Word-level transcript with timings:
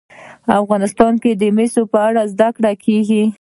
افغانستان 0.61 1.13
کې 1.21 1.31
د 1.41 1.43
مس 1.57 1.73
په 1.91 1.99
اړه 2.07 2.21
زده 2.33 2.49
کړه 2.55 2.71
کېږي. 2.83 3.23